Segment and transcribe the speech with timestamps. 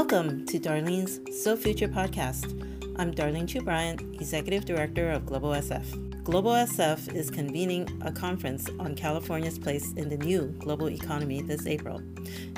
[0.00, 2.46] Welcome to Darlene's So Future podcast.
[3.00, 6.22] I'm Darlene Chiu Bryant, Executive Director of Global SF.
[6.22, 11.66] Global SF is convening a conference on California's place in the new global economy this
[11.66, 12.00] April.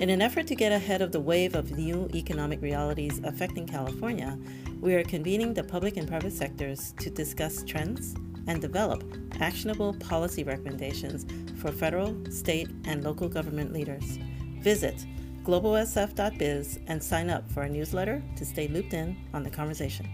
[0.01, 4.39] In an effort to get ahead of the wave of new economic realities affecting California,
[4.83, 8.15] we are convening the public and private sectors to discuss trends
[8.49, 9.03] and develop
[9.41, 11.25] actionable policy recommendations
[11.59, 14.19] for federal, state, and local government leaders.
[14.61, 15.07] Visit
[15.45, 20.09] globalsf.biz and sign up for our newsletter to stay looped in on the conversation.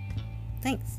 [0.62, 0.98] Thanks.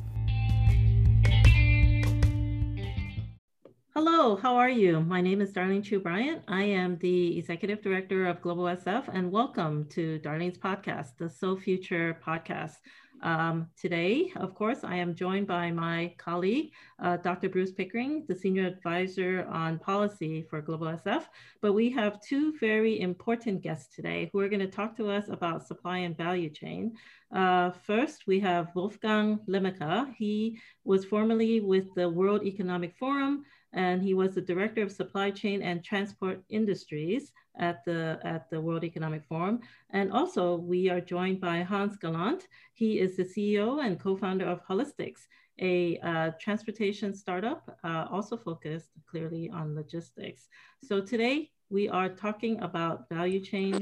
[3.93, 5.01] Hello, how are you?
[5.01, 6.43] My name is Darlene Chiu Bryant.
[6.47, 11.57] I am the Executive Director of Global SF, and welcome to Darlene's podcast, the So
[11.57, 12.73] Future podcast.
[13.21, 16.71] Um, today, of course, I am joined by my colleague,
[17.01, 17.49] uh, Dr.
[17.49, 21.25] Bruce Pickering, the Senior Advisor on Policy for Global SF.
[21.61, 25.29] But we have two very important guests today who are going to talk to us
[25.29, 26.95] about supply and value chain.
[27.31, 30.13] Uh, first, we have Wolfgang Lehmacher.
[30.15, 35.31] He was formerly with the World Economic Forum and he was the Director of Supply
[35.31, 39.59] Chain and Transport Industries at the, at the World Economic Forum.
[39.89, 42.47] And also we are joined by Hans Gallant.
[42.73, 45.27] He is the CEO and co-founder of Holistics,
[45.59, 50.47] a uh, transportation startup uh, also focused clearly on logistics.
[50.83, 53.79] So today we are talking about value chain,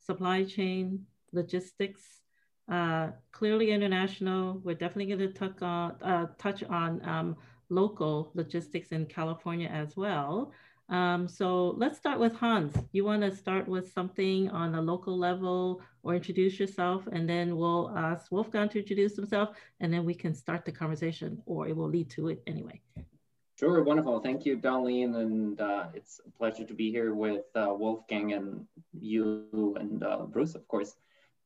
[0.00, 2.02] supply chain, logistics,
[2.70, 4.60] uh, clearly international.
[4.62, 7.36] We're definitely going to touch on, uh, touch on um,
[7.68, 10.52] local logistics in California as well.
[10.88, 12.74] Um, so let's start with Hans.
[12.92, 17.56] You want to start with something on a local level or introduce yourself, and then
[17.56, 21.76] we'll ask Wolfgang to introduce himself, and then we can start the conversation, or it
[21.76, 22.80] will lead to it anyway.
[23.58, 24.20] Sure, wonderful.
[24.20, 28.66] Thank you, Darlene, and uh, it's a pleasure to be here with uh, Wolfgang and
[28.98, 30.94] you and uh, Bruce, of course.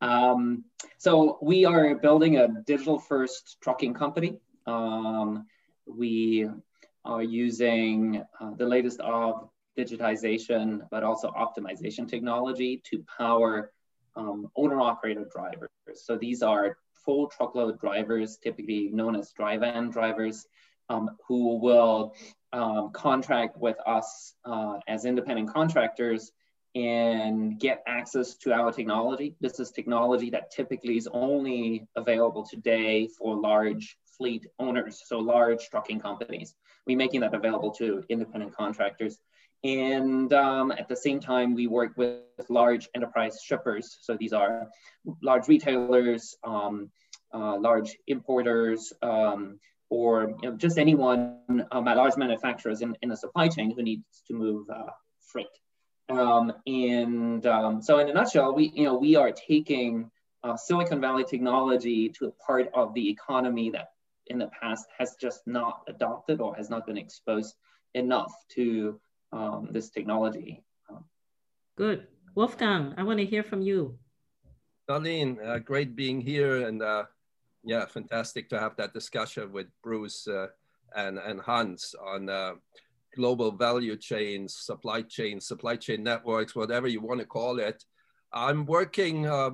[0.03, 0.65] Um,
[0.99, 4.39] so we are building a digital-first trucking company.
[4.67, 5.47] Um,
[5.97, 6.49] we
[7.05, 9.49] are using uh, the latest of
[9.79, 13.73] digitization, but also optimization technology to power
[14.17, 15.71] um, owner-operator drivers.
[15.95, 20.47] So these are full truckload drivers, typically known as dry van drivers,
[20.89, 22.15] um, who will
[22.53, 26.33] um, contract with us uh, as independent contractors
[26.75, 29.37] and get access to our technology.
[29.41, 35.69] This is technology that typically is only available today for large fleet owners, so large
[35.71, 36.55] trucking companies.
[36.87, 39.19] We're making that available to independent contractors.
[39.65, 43.97] And um, at the same time, we work with large enterprise shippers.
[44.01, 44.69] So these are
[45.23, 46.91] large retailers, um,
[47.33, 51.39] uh, large importers, um, or you know, just anyone,
[51.71, 54.91] um, large manufacturers in, in the supply chain who needs to move uh,
[55.21, 55.47] freight.
[56.09, 60.11] Um, and um, so in a nutshell, we, you know, we are taking
[60.43, 63.91] uh, Silicon Valley technology to a part of the economy that
[64.27, 67.57] in the past has just not adopted or has not been exposed
[67.95, 69.01] enough to
[69.33, 70.65] um, this technology.
[71.77, 72.07] Good.
[72.35, 73.99] Wolfgang, I want to hear from you.
[74.89, 77.05] Darlene, uh, great being here and uh,
[77.65, 80.49] yeah, fantastic to have that discussion with Bruce uh,
[80.97, 82.53] and, and Hans on uh,
[83.15, 87.85] global value chains, supply chains, supply chain networks, whatever you want to call it.
[88.33, 89.51] I'm working uh,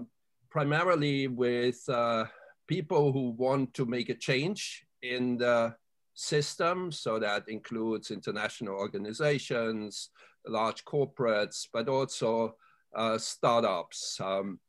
[0.51, 2.25] primarily with uh,
[2.69, 5.75] people who want to make a change in the
[6.15, 6.93] system.
[6.93, 10.11] So that includes international organizations,
[10.47, 12.57] large corporates, but also
[12.95, 14.21] uh, startups.
[14.21, 14.61] Um,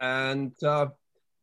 [0.00, 0.88] and uh,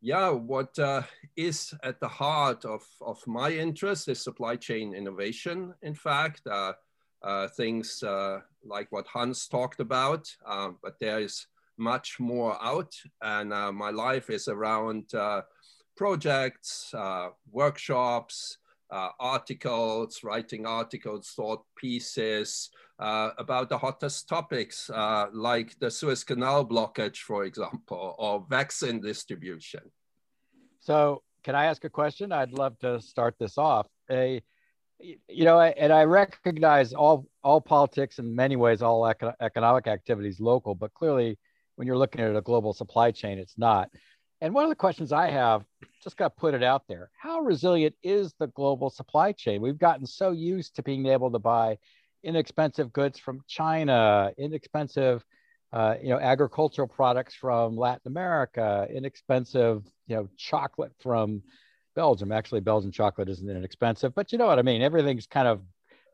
[0.00, 1.02] yeah, what uh,
[1.36, 6.42] is at the heart of, of my interest is supply chain innovation, in fact.
[6.46, 6.72] Uh,
[7.22, 10.28] uh, things uh, like what Hans talked about,
[10.82, 11.46] but there is
[11.78, 12.92] much more out.
[13.22, 15.04] And my life is around
[15.96, 18.58] projects, uh, workshops,
[18.90, 24.90] uh, articles, writing articles, thought pieces uh, about the hottest topics,
[25.32, 29.80] like the Suez Canal blockage, for example, or vaccine distribution.
[30.80, 32.32] So, can I ask a question?
[32.32, 33.86] I'd love to start this off.
[34.10, 34.42] A,
[35.00, 40.38] you know, and I recognize all all politics in many ways, all eco- economic activities
[40.38, 41.38] local, but clearly,
[41.76, 43.90] when you're looking at a global supply chain, it's not.
[44.40, 45.64] And one of the questions I have,
[46.02, 49.62] just got to put it out there, how resilient is the global supply chain?
[49.62, 51.78] We've gotten so used to being able to buy
[52.22, 55.24] inexpensive goods from China, inexpensive,
[55.72, 61.42] uh, you know, agricultural products from Latin America, inexpensive, you know, chocolate from
[61.94, 62.32] Belgium.
[62.32, 64.82] Actually, Belgian chocolate isn't inexpensive, but you know what I mean.
[64.82, 65.62] Everything's kind of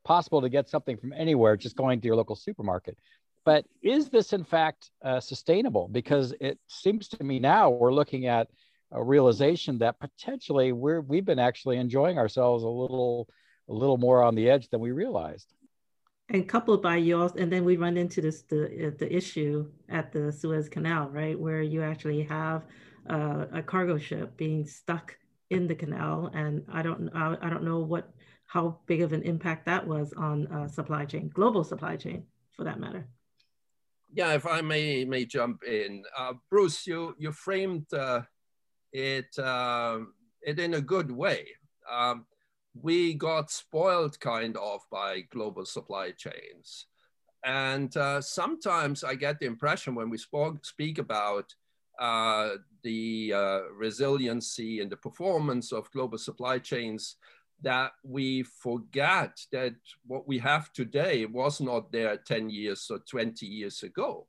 [0.05, 2.97] possible to get something from anywhere, just going to your local supermarket.
[3.45, 5.89] but is this in fact uh, sustainable?
[5.89, 8.49] Because it seems to me now we're looking at
[8.93, 13.29] a realization that potentially we're we've been actually enjoying ourselves a little
[13.69, 15.53] a little more on the edge than we realized.
[16.31, 20.13] And coupled by you also, and then we run into this the the issue at
[20.13, 22.65] the Suez Canal, right, where you actually have
[23.09, 25.17] uh, a cargo ship being stuck
[25.51, 28.11] in the canal, and I don't I, I don't know what
[28.47, 32.25] how big of an impact that was on uh, supply chain, global supply chain,
[32.57, 33.07] for that matter.
[34.13, 38.23] Yeah, if I may may jump in, uh, Bruce, you you framed uh,
[38.93, 40.01] it uh,
[40.43, 41.47] it in a good way.
[41.91, 42.27] Um,
[42.81, 46.87] we got spoiled kind of by global supply chains.
[47.45, 50.19] And uh, sometimes I get the impression when we
[50.63, 51.55] speak about
[51.99, 52.51] uh,
[52.83, 57.17] the uh, resiliency and the performance of global supply chains
[57.63, 59.75] that we forget that
[60.07, 64.27] what we have today was not there 10 years or 20 years ago.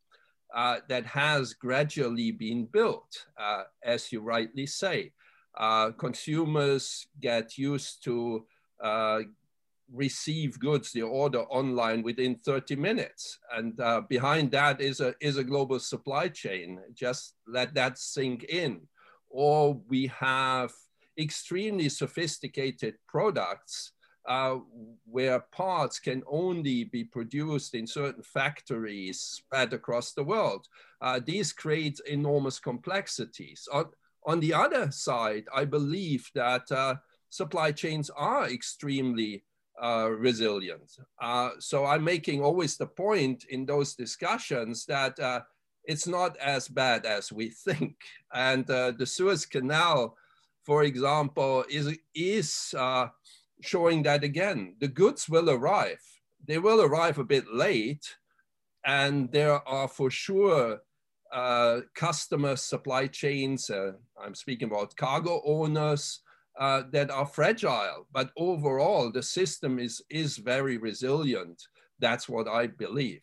[0.55, 5.11] Uh, that has gradually been built, uh, as you rightly say.
[5.55, 8.45] Uh, consumers get used to
[8.83, 9.19] uh,
[9.91, 13.39] receive goods, they order online within 30 minutes.
[13.55, 16.79] And uh, behind that is a, is a global supply chain.
[16.93, 18.81] Just let that sink in.
[19.29, 20.71] Or we have
[21.17, 23.93] extremely sophisticated products
[24.29, 24.59] uh,
[25.05, 30.67] where parts can only be produced in certain factories spread across the world.
[31.01, 33.67] Uh, these create enormous complexities.
[33.73, 33.85] On,
[34.25, 36.95] on, the other side, I believe that uh,
[37.29, 39.43] supply chains are extremely
[39.81, 40.95] uh, resilient.
[41.19, 45.17] Uh, so I'm making always the point in those discussions that
[45.85, 47.95] it's not as bad as we think.
[48.31, 50.15] And the Suez Canal
[50.69, 52.75] for example, is, is
[53.61, 56.01] showing that again, the goods will arrive.
[56.45, 58.15] They will arrive a bit late,
[58.85, 60.81] and there are for sure
[61.31, 63.91] uh, customer supply chains, uh,
[64.23, 66.21] I'm speaking about cargo owners,
[66.59, 68.07] uh, that are fragile.
[68.11, 71.61] But overall, the system is, is very resilient.
[71.99, 73.21] That's what I believe.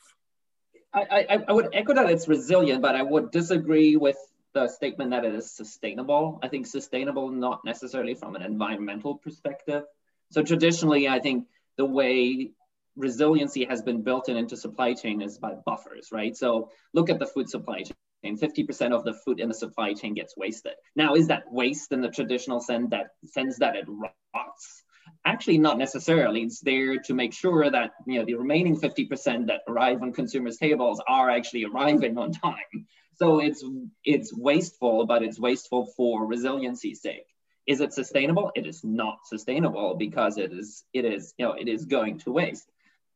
[0.95, 4.17] I, I, I would echo that it's resilient, but I would disagree with
[4.55, 6.39] the statement that it is sustainable.
[6.43, 9.85] I think sustainable not necessarily from an environmental perspective.
[10.31, 11.47] So traditionally, I think
[11.77, 12.53] the way
[12.97, 16.37] resiliency has been built in into supply chain is by buffers, right?
[16.37, 18.37] So look at the food supply chain.
[18.37, 20.73] 50% of the food in the supply chain gets wasted.
[20.97, 24.83] Now, is that waste in the traditional sense that sense that it rots?
[25.25, 26.43] Actually, not necessarily.
[26.43, 27.75] It's there to make sure that
[28.07, 32.87] you know the remaining 50% that arrive on consumers' tables are actually arriving on time.
[33.15, 33.65] So it's
[34.05, 37.27] it's wasteful, but it's wasteful for resiliency's sake.
[37.67, 38.53] Is it sustainable?
[38.55, 42.33] It is not sustainable because it is it is you know it is going to
[42.33, 42.71] waste.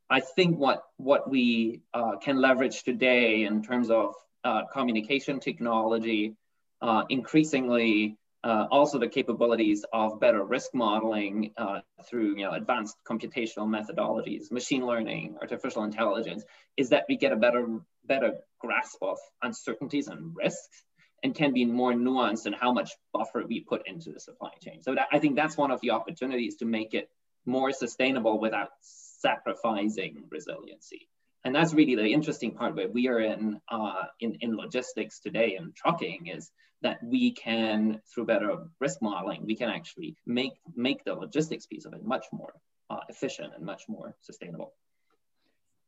[0.08, 6.34] I think what what we uh, can leverage today in terms of uh, communication technology,
[6.82, 12.96] uh, increasingly uh, also the capabilities of better risk modeling uh, through you know, advanced
[13.06, 16.42] computational methodologies, machine learning, artificial intelligence,
[16.76, 17.66] is that we get a better,
[18.06, 20.84] better grasp of uncertainties and risks
[21.22, 24.82] and can be more nuanced in how much buffer we put into the supply chain.
[24.82, 27.10] So that, I think that's one of the opportunities to make it
[27.44, 31.08] more sustainable without sacrificing resiliency.
[31.44, 35.56] And that's really the interesting part where we are in, uh, in, in logistics today
[35.56, 36.50] and trucking is
[36.82, 41.84] that we can, through better risk modeling, we can actually make, make the logistics piece
[41.84, 42.52] of it much more
[42.88, 44.72] uh, efficient and much more sustainable.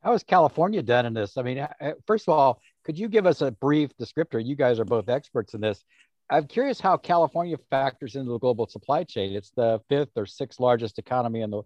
[0.03, 1.37] How has California done in this?
[1.37, 4.45] I mean, uh, first of all, could you give us a brief descriptor?
[4.45, 5.85] You guys are both experts in this.
[6.31, 9.35] I'm curious how California factors into the global supply chain.
[9.35, 11.63] It's the fifth or sixth largest economy in the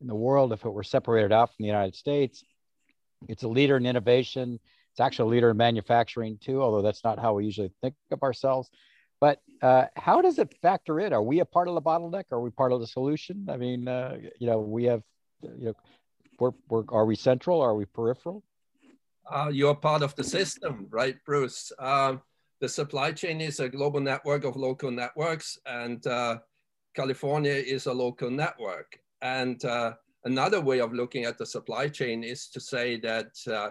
[0.00, 2.42] in the world if it were separated out from the United States.
[3.28, 4.58] It's a leader in innovation.
[4.92, 8.22] It's actually a leader in manufacturing too, although that's not how we usually think of
[8.22, 8.70] ourselves.
[9.20, 11.12] But uh, how does it factor in?
[11.12, 12.24] Are we a part of the bottleneck?
[12.32, 13.46] Are we part of the solution?
[13.50, 15.02] I mean, uh, you know, we have,
[15.42, 15.74] you know,
[16.38, 17.60] we're, we're, are we central?
[17.60, 18.44] Are we peripheral?
[19.30, 21.70] Uh, you're part of the system, right, Bruce?
[21.78, 22.22] Um,
[22.60, 26.38] the supply chain is a global network of local networks, and uh,
[26.94, 28.98] California is a local network.
[29.20, 29.94] And uh,
[30.24, 33.70] another way of looking at the supply chain is to say that uh,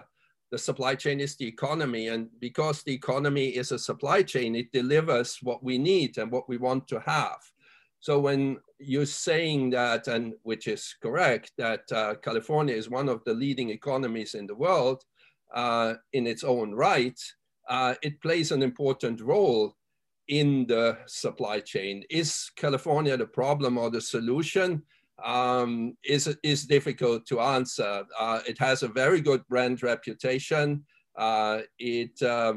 [0.50, 2.08] the supply chain is the economy.
[2.08, 6.48] And because the economy is a supply chain, it delivers what we need and what
[6.48, 7.38] we want to have.
[8.00, 13.24] So when you're saying that, and which is correct, that uh, California is one of
[13.24, 15.17] the leading economies in the world uh,
[15.56, 17.18] in its own right,
[17.68, 19.74] uh, it plays an important role
[20.28, 22.04] in the supply chain.
[22.10, 24.82] Is California the problem or the solution?
[25.24, 28.04] um, is, is difficult to answer.
[28.18, 30.84] Uh, it has a very good brand reputation.
[31.16, 32.54] Uh, it uh,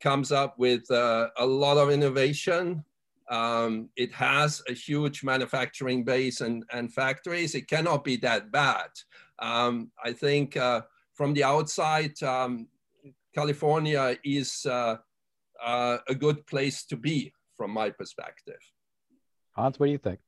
[0.00, 2.84] comes up with uh, a lot of innovation.
[3.30, 7.54] Um, it has a huge manufacturing base and, and factories.
[7.54, 8.88] It cannot be that bad.
[9.38, 10.82] Um, I think uh,
[11.20, 12.66] from the outside, um,
[13.34, 14.96] California is uh,
[15.62, 18.62] uh, a good place to be from my perspective.
[19.52, 20.18] Hans, what do you think?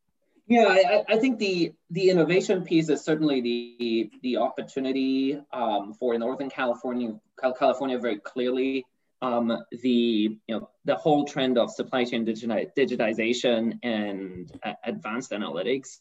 [0.46, 6.18] Yeah, I, I, think the the innovation piece is certainly the the opportunity um, for
[6.18, 7.18] Northern California
[7.58, 8.84] California very clearly.
[9.22, 16.00] Um, the you know the whole trend of supply chain digitization and uh, advanced analytics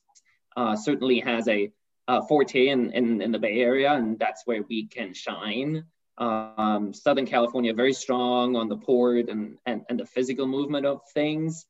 [0.57, 1.71] uh, certainly has a,
[2.17, 5.85] a forte in, in, in the Bay Area, and that's where we can shine.
[6.17, 11.01] Um, Southern California very strong on the port and, and and the physical movement of
[11.13, 11.65] things.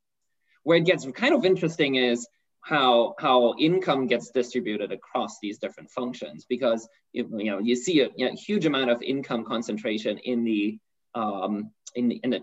[0.64, 2.28] Where it gets kind of interesting is
[2.62, 8.02] how how income gets distributed across these different functions because you, you know you see
[8.02, 10.80] a you know, huge amount of income concentration in the
[11.14, 12.42] um, in the, in the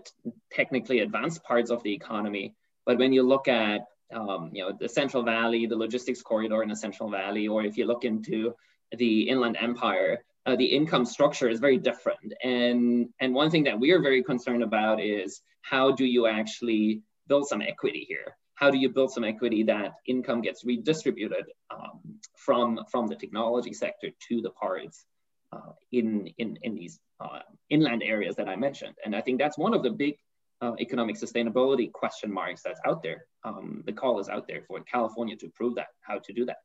[0.51, 2.53] technically advanced parts of the economy
[2.85, 3.81] but when you look at
[4.13, 7.77] um, you know the Central Valley the logistics corridor in the Central Valley or if
[7.77, 8.53] you look into
[8.97, 13.79] the Inland Empire uh, the income structure is very different and and one thing that
[13.79, 18.69] we are very concerned about is how do you actually build some equity here how
[18.69, 22.01] do you build some equity that income gets redistributed um,
[22.35, 25.05] from, from the technology sector to the parts
[25.53, 27.39] uh, in, in, in these uh,
[27.69, 28.95] inland areas that I mentioned?
[29.05, 30.17] And I think that's one of the big
[30.61, 33.25] uh, economic sustainability question marks that's out there.
[33.43, 36.57] Um, the call is out there for California to prove that, how to do that.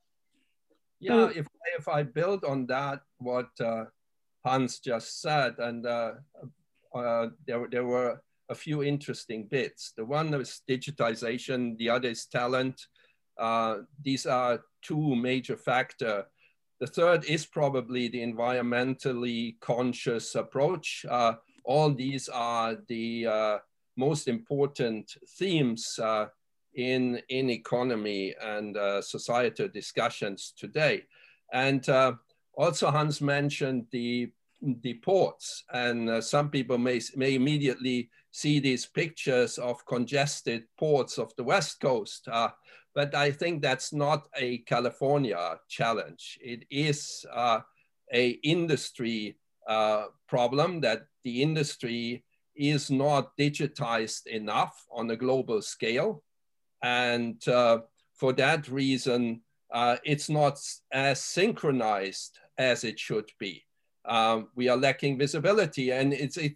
[1.01, 1.47] Yeah, if,
[1.79, 3.85] if I build on that, what uh,
[4.45, 6.13] Hans just said, and uh,
[6.95, 9.93] uh, there, there were a few interesting bits.
[9.97, 12.81] The one is digitization, the other is talent.
[13.39, 16.27] Uh, these are two major factor.
[16.81, 21.05] The third is probably the environmentally conscious approach.
[21.09, 21.35] Uh,
[21.65, 23.59] all these are the uh,
[23.97, 26.27] most important themes uh,
[26.75, 31.05] in, in economy and uh, societal discussions today.
[31.53, 32.15] And uh,
[32.55, 39.59] also Hans mentioned the, the ports and some people may, may immediately see these pictures
[39.59, 42.27] of congested ports of the West Coast.
[42.27, 42.49] Uh,
[42.93, 46.39] but I think that's not a California challenge.
[46.43, 47.61] It is uh,
[48.13, 49.37] a industry
[49.69, 52.25] uh, problem that the industry
[52.57, 56.23] is not digitized enough on a global scale.
[56.83, 57.79] And uh,
[58.15, 59.43] for that reason,
[59.73, 60.61] uh, it's not
[60.93, 63.65] as synchronized as it should be.
[64.05, 66.55] Um, we are lacking visibility and it's it,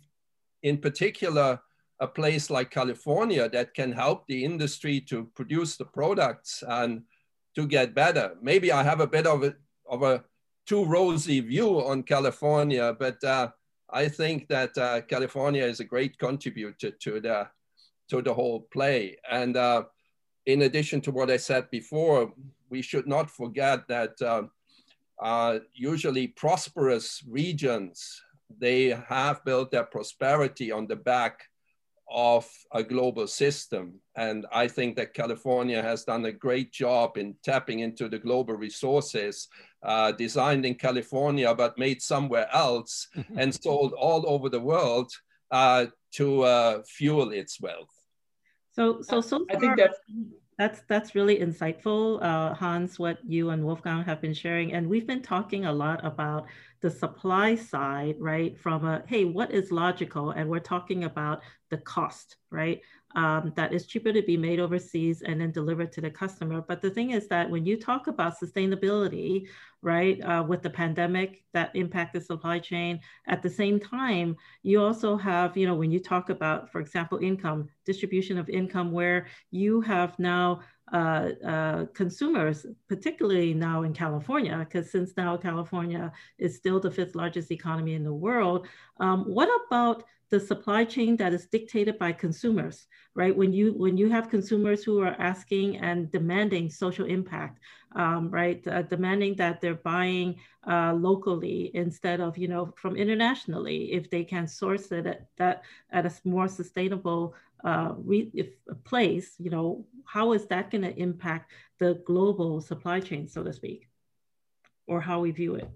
[0.62, 1.60] in particular
[2.00, 7.02] a place like California that can help the industry to produce the products and
[7.56, 8.36] to get better.
[8.40, 9.54] Maybe I have a bit of a,
[9.88, 10.22] of a
[10.66, 13.48] too rosy view on California, but uh,
[13.90, 17.48] I think that uh, California is a great contributor to the,
[18.10, 19.16] to the whole play.
[19.30, 19.84] And uh,
[20.46, 22.32] in addition to what I said before,
[22.70, 24.42] we should not forget that uh,
[25.20, 28.22] uh, usually prosperous regions,
[28.58, 31.44] they have built their prosperity on the back
[32.10, 34.00] of a global system.
[34.16, 38.54] And I think that California has done a great job in tapping into the global
[38.54, 39.48] resources
[39.82, 45.12] uh, designed in California, but made somewhere else and sold all over the world
[45.50, 47.90] uh, to uh, fuel its wealth.
[48.72, 49.98] So, so, so far, I think that's,
[50.58, 54.72] that's, that's really insightful, uh, Hans, what you and Wolfgang have been sharing.
[54.72, 56.46] And we've been talking a lot about
[56.80, 58.58] the supply side, right?
[58.58, 60.30] From a, hey, what is logical?
[60.30, 62.80] And we're talking about the cost, right?
[63.14, 66.60] Um, that is cheaper to be made overseas and then delivered to the customer.
[66.60, 69.48] But the thing is that when you talk about sustainability,
[69.80, 75.16] right, uh, with the pandemic that impacted supply chain, at the same time, you also
[75.16, 79.80] have, you know, when you talk about, for example, income, distribution of income, where you
[79.80, 80.60] have now
[80.92, 87.14] uh, uh, consumers, particularly now in California, because since now California is still the fifth
[87.14, 88.66] largest economy in the world,
[89.00, 93.36] um, what about the supply chain that is dictated by consumers, right?
[93.36, 97.60] When you when you have consumers who are asking and demanding social impact,
[97.96, 98.66] um, right?
[98.66, 104.24] Uh, demanding that they're buying uh, locally instead of you know from internationally, if they
[104.24, 107.94] can source it at that at a more sustainable uh,
[108.34, 113.26] if a place, you know, how is that going to impact the global supply chain,
[113.26, 113.88] so to speak,
[114.86, 115.68] or how we view it?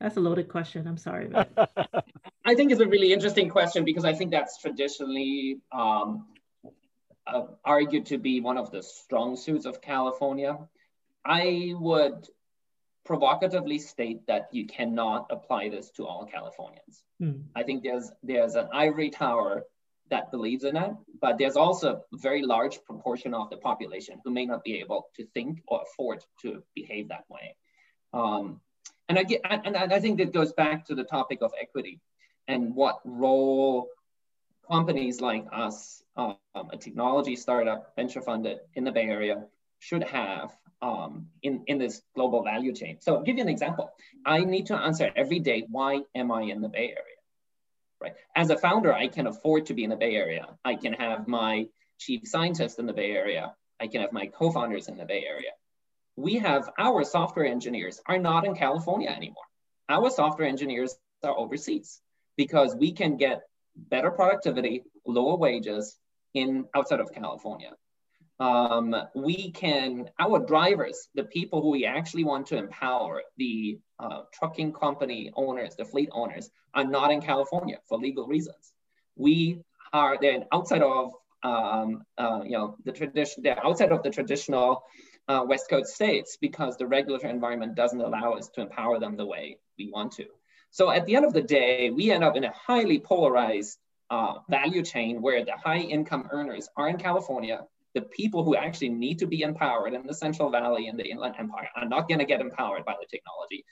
[0.00, 0.86] That's a loaded question.
[0.86, 1.30] I'm sorry.
[2.44, 6.26] I think it's a really interesting question because I think that's traditionally um,
[7.26, 10.58] uh, argued to be one of the strong suits of California.
[11.24, 12.28] I would
[13.04, 17.02] provocatively state that you cannot apply this to all Californians.
[17.22, 17.44] Mm.
[17.54, 19.64] I think there's there's an ivory tower
[20.10, 24.30] that believes in it, but there's also a very large proportion of the population who
[24.30, 27.56] may not be able to think or afford to behave that way.
[28.12, 28.60] Um,
[29.08, 32.00] and I get, and I think that goes back to the topic of equity
[32.48, 33.88] and what role
[34.70, 39.44] companies like us, um, a technology startup, venture funded in the Bay Area,
[39.78, 42.98] should have um, in, in this global value chain.
[43.00, 43.90] So I'll give you an example.
[44.24, 47.20] I need to answer every day, why am I in the Bay Area?
[48.00, 48.14] Right?
[48.34, 50.46] As a founder, I can afford to be in the Bay Area.
[50.64, 51.66] I can have my
[51.98, 53.54] chief scientist in the Bay Area.
[53.80, 55.50] I can have my co-founders in the Bay Area.
[56.16, 59.44] We have our software engineers are not in California anymore.
[59.88, 62.00] Our software engineers are overseas
[62.36, 63.42] because we can get
[63.76, 65.98] better productivity, lower wages
[66.34, 67.72] in outside of California.
[68.40, 74.22] Um, we can, our drivers, the people who we actually want to empower, the uh,
[74.32, 78.72] trucking company owners, the fleet owners, are not in California for legal reasons.
[79.16, 79.60] We
[79.92, 81.12] are then outside of,
[81.44, 84.82] um, uh, you know, the tradition, they're outside of the traditional
[85.28, 89.26] uh, West Coast states because the regulatory environment doesn't allow us to empower them the
[89.26, 90.26] way we want to.
[90.70, 93.78] So at the end of the day, we end up in a highly polarized
[94.10, 97.60] uh, value chain where the high income earners are in California.
[97.94, 101.36] The people who actually need to be empowered in the Central Valley and the Inland
[101.38, 103.64] Empire are not going to get empowered by the technology.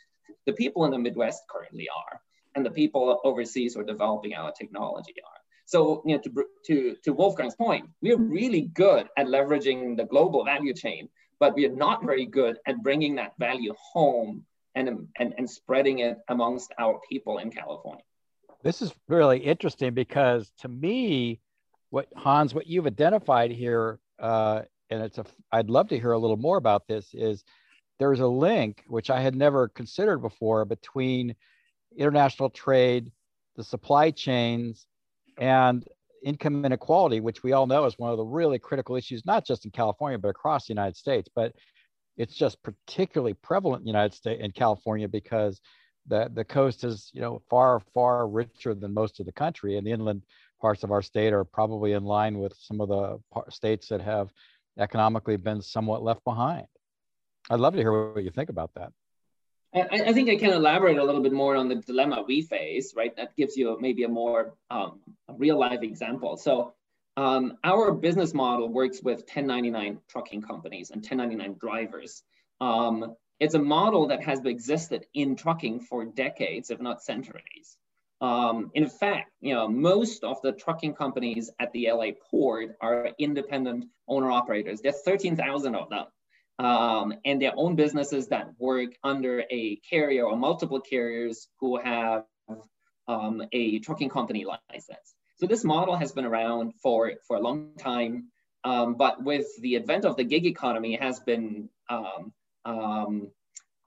[0.47, 2.21] The people in the Midwest currently are,
[2.54, 5.40] and the people overseas who are developing our technology are.
[5.66, 10.44] So, you know, to, to, to Wolfgang's point, we're really good at leveraging the global
[10.44, 11.09] value chain,
[11.42, 14.44] but we are not very good at bringing that value home
[14.76, 18.04] and, and, and spreading it amongst our people in California.
[18.62, 21.40] This is really interesting because to me,
[21.90, 26.18] what Hans, what you've identified here, uh, and it's a, I'd love to hear a
[26.18, 27.42] little more about this, is
[27.99, 31.34] there's a link, which I had never considered before, between
[31.99, 33.11] international trade,
[33.56, 34.87] the supply chains,
[35.38, 35.84] and
[36.24, 39.64] income inequality, which we all know is one of the really critical issues, not just
[39.64, 41.28] in California, but across the United States.
[41.35, 41.52] But
[42.16, 45.61] it's just particularly prevalent in the United States in California because
[46.06, 49.76] the, the coast is, you know, far, far richer than most of the country.
[49.76, 50.22] And the inland
[50.61, 53.18] parts of our state are probably in line with some of the
[53.50, 54.30] states that have
[54.78, 56.66] economically been somewhat left behind.
[57.50, 58.92] I'd love to hear what you think about that.
[59.74, 62.94] I, I, think I can elaborate a little bit more on the dilemma we face,
[62.94, 63.16] right?
[63.16, 66.37] That gives you maybe a more um, real life example.
[66.37, 66.74] So
[67.16, 72.22] um, our business model works with 1099 trucking companies and 1099 drivers.
[72.61, 77.76] Um, it's a model that has existed in trucking for decades, if not centuries.
[78.20, 83.11] Um, in fact, you know, most of the trucking companies at the LA port are
[83.18, 84.80] independent owner operators.
[84.80, 86.06] There's 13,000 of them.
[86.58, 92.24] Um, and their own businesses that work under a carrier or multiple carriers who have
[93.08, 95.14] um, a trucking company license.
[95.38, 98.28] So this model has been around for, for a long time,
[98.64, 102.32] um, but with the advent of the gig economy has been um,
[102.64, 103.30] um,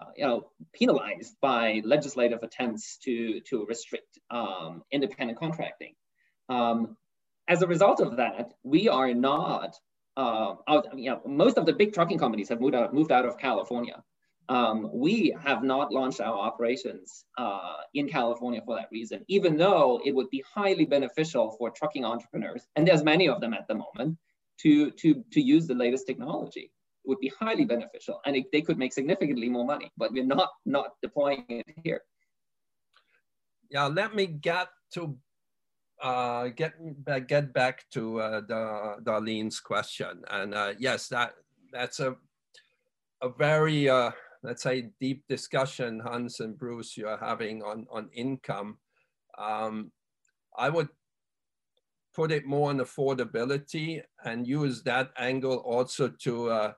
[0.01, 5.93] uh, you know, penalized by legislative attempts to, to restrict um, independent contracting.
[7.47, 9.77] As a result of that, we are not,
[10.17, 13.25] uh, out, you know, most of the big trucking companies have moved out, moved out
[13.25, 14.03] of California.
[14.47, 19.99] Um, we have not launched our operations uh, in California for that reason, even though
[20.05, 23.73] it would be highly beneficial for trucking entrepreneurs, and there's many of them at the
[23.75, 24.17] moment,
[24.59, 26.71] to, to, to use the latest technology.
[27.03, 30.23] It would be highly beneficial, and it, they could make significantly more money, but we're
[30.23, 32.01] not, not deploying it here.
[33.69, 35.17] Yeah, let me get to
[36.05, 36.73] uh, get
[37.27, 38.41] get back to uh,
[39.01, 41.33] Darlene's question, and uh, yes, that
[41.73, 42.15] that's a
[43.21, 44.11] a very uh,
[44.45, 48.77] let's say, deep discussion Hans and Bruce you're having on, on income,
[49.37, 49.91] um,
[50.57, 50.89] I would
[52.13, 56.73] put it more on affordability and use that angle also to uh,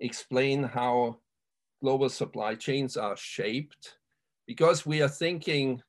[0.00, 1.18] explain how
[1.82, 3.96] global supply chains are shaped.
[4.46, 5.80] Because we are thinking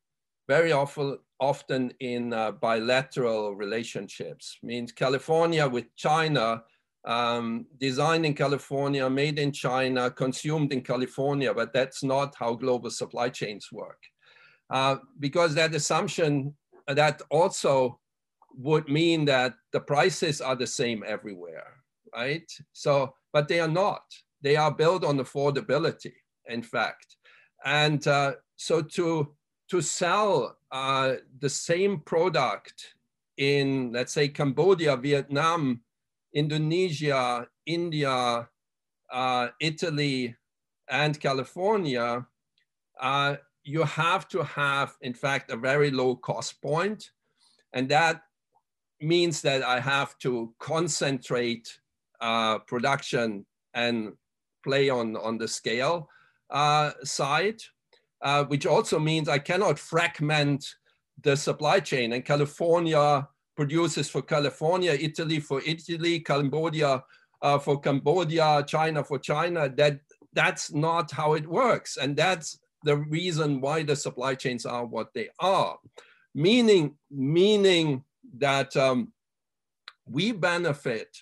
[0.48, 1.18] very often
[1.50, 6.64] often in uh, bilateral relationships means california with china
[7.06, 12.90] um, designed in California, made in China, consumed in California, but that's not how global
[12.90, 14.00] supply chains work.
[14.70, 16.54] Uh, because that assumption
[16.88, 18.00] that also
[18.56, 21.84] would mean that the prices are the same everywhere,
[22.16, 22.50] right?
[22.72, 24.04] So, but they are not.
[24.42, 26.14] They are built on affordability,
[26.48, 27.18] in fact.
[27.66, 29.34] And uh, so to,
[29.70, 32.96] to sell uh, the same product
[33.38, 35.82] in, let's say, Cambodia, Vietnam,
[36.34, 38.50] Indonesia, India,
[39.12, 40.36] uh, Italy,
[40.90, 42.26] and California,
[43.00, 47.12] uh, you have to have, in fact, a very low cost point.
[47.72, 48.24] And that
[49.00, 51.80] means that I have to concentrate
[52.20, 54.14] uh, production and
[54.64, 56.10] play on, on the scale
[56.50, 57.62] uh, side,
[58.24, 60.66] uh, which also means I cannot fragment
[61.22, 62.14] the supply chain.
[62.14, 67.04] And California produces for California, Italy for Italy, Cambodia
[67.42, 69.70] uh, for Cambodia, China for China.
[69.70, 70.00] That
[70.32, 75.14] that's not how it works, and that's the reason why the supply chains are what
[75.14, 75.78] they are.
[76.34, 78.04] Meaning, meaning
[78.38, 79.14] that um,
[80.10, 81.16] we benefit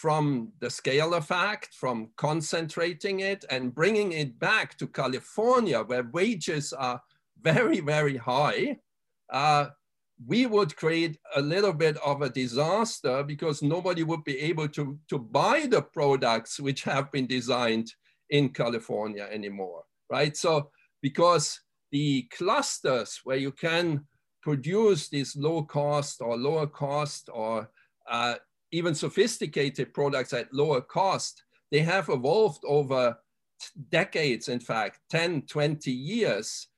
[0.00, 6.72] from the scale effect, from concentrating it and bringing it back to California, where wages
[6.72, 7.02] are
[7.42, 8.78] very, very high.
[9.28, 9.66] Uh,
[10.24, 14.96] we would create a little bit of a disaster because nobody would be able to,
[15.08, 17.92] to buy the products which have been designed
[18.30, 20.36] in California anymore, right?
[20.36, 20.70] So
[21.02, 24.06] because the clusters where you can
[24.42, 27.68] produce these low cost or lower cost or
[28.08, 28.36] uh,
[28.72, 33.16] even sophisticated products at lower cost, they have evolved over
[33.90, 36.68] decades, in fact, 10, 20 years,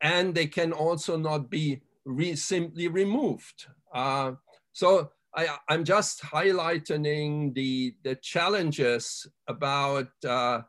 [0.00, 3.66] and they can also not be re simply removed.
[3.92, 4.32] Uh,
[4.72, 10.62] so I, am just highlighting the, the challenges about uh,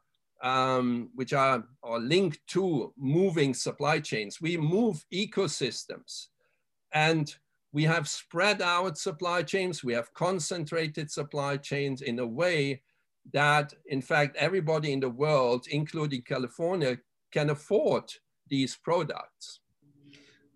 [0.43, 4.41] um, which are, are linked to moving supply chains.
[4.41, 6.27] We move ecosystems
[6.93, 7.33] and
[7.73, 12.81] we have spread out supply chains, we have concentrated supply chains in a way
[13.33, 16.97] that in fact everybody in the world, including California,
[17.31, 18.11] can afford
[18.49, 19.59] these products.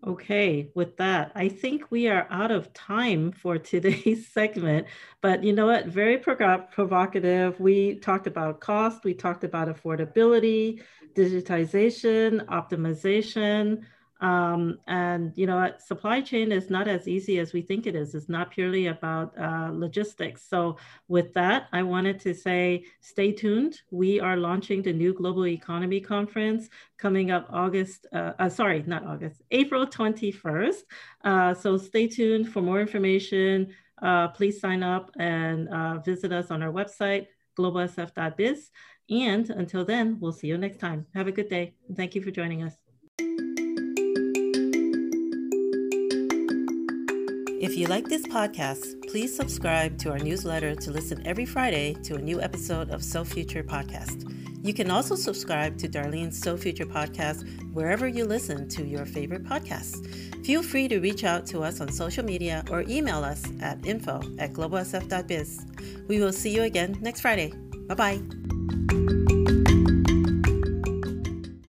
[0.05, 4.85] Okay, with that, I think we are out of time for today's segment.
[5.21, 5.87] But you know what?
[5.87, 7.59] Very provocative.
[7.59, 10.83] We talked about cost, we talked about affordability,
[11.15, 13.83] digitization, optimization,
[14.21, 18.15] um, and you know, supply chain is not as easy as we think it is.
[18.15, 20.47] It's not purely about uh, logistics.
[20.47, 23.81] So with that, I wanted to say, stay tuned.
[23.91, 29.05] We are launching the new Global Economy Conference coming up August, uh, uh, sorry, not
[29.05, 30.83] August, April 21st.
[31.23, 33.73] Uh, so stay tuned for more information.
[34.01, 38.69] Uh, please sign up and uh, visit us on our website, globalsf.biz.
[39.09, 41.05] And until then, we'll see you next time.
[41.13, 41.75] Have a good day.
[41.95, 42.84] Thank you for joining us.
[47.75, 52.15] If you like this podcast, please subscribe to our newsletter to listen every Friday to
[52.15, 54.33] a new episode of So Future Podcast.
[54.63, 59.43] You can also subscribe to Darlene's So Future Podcast wherever you listen to your favorite
[59.43, 60.07] podcasts.
[60.45, 64.21] Feel free to reach out to us on social media or email us at info
[64.39, 65.65] at globalsf.biz.
[66.07, 67.51] We will see you again next Friday.
[67.89, 68.44] Bye bye.